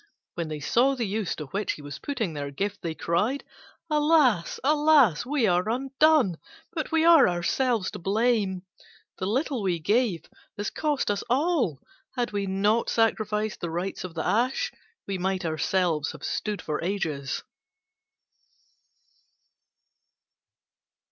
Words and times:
When 0.33 0.47
they 0.47 0.59
saw 0.59 0.95
the 0.95 1.05
use 1.05 1.35
to 1.35 1.45
which 1.45 1.73
he 1.73 1.83
was 1.83 1.99
putting 1.99 2.33
their 2.33 2.49
gift, 2.49 2.81
they 2.81 2.95
cried, 2.95 3.43
"Alas! 3.87 4.59
alas! 4.63 5.27
We 5.27 5.45
are 5.45 5.69
undone, 5.69 6.39
but 6.73 6.91
we 6.91 7.05
are 7.05 7.29
ourselves 7.29 7.91
to 7.91 7.99
blame. 7.99 8.63
The 9.19 9.27
little 9.27 9.61
we 9.61 9.77
gave 9.77 10.25
has 10.57 10.71
cost 10.71 11.11
us 11.11 11.23
all: 11.29 11.79
had 12.15 12.31
we 12.31 12.47
not 12.47 12.89
sacrificed 12.89 13.59
the 13.61 13.69
rights 13.69 14.03
of 14.03 14.15
the 14.15 14.25
ash, 14.25 14.71
we 15.05 15.19
might 15.19 15.45
ourselves 15.45 16.13
have 16.13 16.23
stood 16.23 16.63
for 16.63 16.83
ages." 16.83 17.43